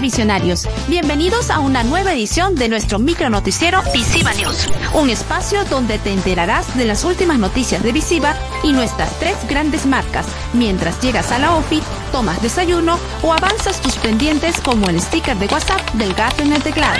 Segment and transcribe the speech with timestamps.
[0.00, 5.98] Visionarios, bienvenidos a una nueva edición de nuestro micro noticiero Visiva News, un espacio donde
[5.98, 11.30] te enterarás de las últimas noticias de Visiva y nuestras tres grandes marcas, mientras llegas
[11.30, 16.14] a la OFI, tomas desayuno o avanzas tus pendientes como el sticker de WhatsApp del
[16.14, 16.98] gato en el teclado.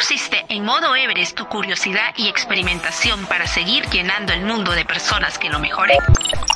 [0.00, 4.86] ¿Ya pusiste en modo Everest tu curiosidad y experimentación para seguir llenando el mundo de
[4.86, 5.98] personas que lo mejoren?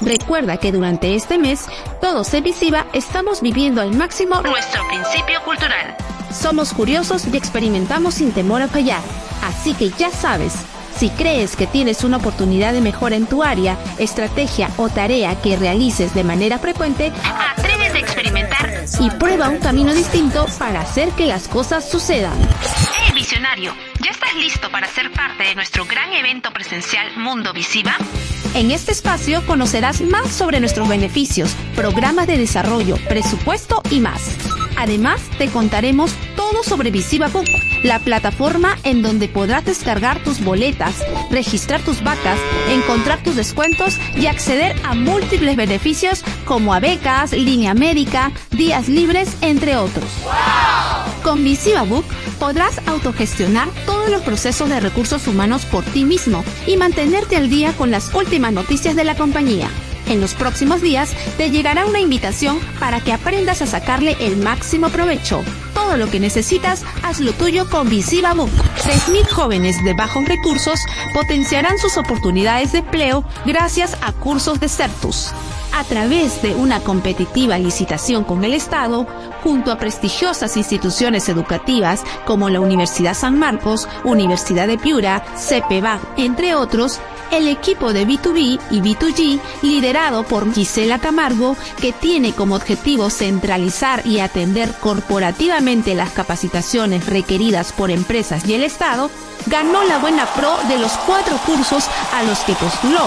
[0.00, 1.66] Recuerda que durante este mes,
[2.00, 5.94] todos en Visiva estamos viviendo al máximo Nuestro principio cultural.
[6.32, 9.02] Somos curiosos y experimentamos sin temor a fallar.
[9.42, 10.54] Así que ya sabes,
[10.96, 15.56] si crees que tienes una oportunidad de mejora en tu área, estrategia o tarea que
[15.56, 17.12] realices de manera frecuente,
[17.58, 18.84] Atrévete a experimentar.
[19.00, 22.32] y prueba un camino distinto para hacer que las cosas sucedan.
[23.14, 23.74] ¡Eh, visionario!
[24.00, 27.96] ¿Ya estás listo para ser parte de nuestro gran evento presencial Mundo Visiva?
[28.54, 34.36] En este espacio conocerás más sobre nuestros beneficios, programas de desarrollo, presupuesto y más.
[34.76, 37.46] Además, te contaremos todo sobre Visiva Book,
[37.82, 42.38] la plataforma en donde podrás descargar tus boletas, registrar tus vacas,
[42.68, 49.76] encontrar tus descuentos y acceder a múltiples beneficios como becas, línea médica, días libres, entre
[49.76, 50.04] otros.
[51.24, 52.04] Con Visiva Book
[52.38, 57.72] podrás autogestionar todos los procesos de recursos humanos por ti mismo y mantenerte al día
[57.72, 59.70] con las últimas noticias de la compañía.
[60.06, 64.90] En los próximos días te llegará una invitación para que aprendas a sacarle el máximo
[64.90, 65.42] provecho.
[65.74, 68.50] Todo lo que necesitas, hazlo tuyo con Visiva Book.
[68.50, 70.80] 3.000 jóvenes de bajos recursos
[71.12, 75.32] potenciarán sus oportunidades de empleo gracias a cursos de Certus
[75.74, 79.06] a través de una competitiva licitación con el Estado,
[79.42, 86.54] junto a prestigiosas instituciones educativas como la Universidad San Marcos, Universidad de Piura, CEPEVAC, entre
[86.54, 93.10] otros, el equipo de B2B y B2G, liderado por Gisela Camargo, que tiene como objetivo
[93.10, 99.10] centralizar y atender corporativamente las capacitaciones requeridas por empresas y el Estado,
[99.46, 103.04] ganó la buena pro de los cuatro cursos a los que postuló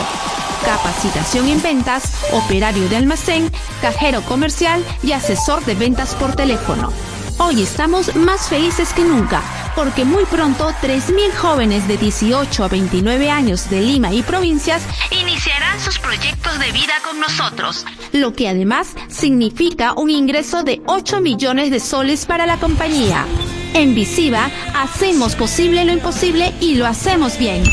[0.66, 3.50] capacitación en ventas, operario de almacén,
[3.82, 6.92] cajero comercial y asesor de ventas por teléfono.
[7.38, 9.42] Hoy estamos más felices que nunca,
[9.78, 15.80] porque muy pronto 3.000 jóvenes de 18 a 29 años de Lima y provincias Iniciarán
[15.80, 17.86] sus proyectos de vida con nosotros.
[18.12, 23.28] lo que además significa un ingreso de 8 millones de soles para la compañía.
[23.76, 27.64] En Visiva hacemos posible lo imposible y lo hacemos bien.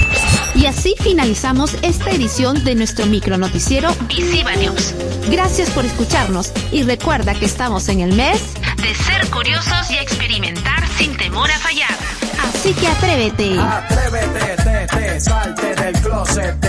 [0.55, 3.91] Y así finalizamos esta edición de nuestro micronoticiero.
[4.09, 4.95] Visiva News.
[5.31, 8.43] Gracias por escucharnos y recuerda que estamos en el mes,
[8.77, 11.97] De ser curiosos y experimentar sin temor a fallar.
[12.43, 13.59] así que atrévete.
[13.59, 16.64] Atrévete, te, te, salte del closet,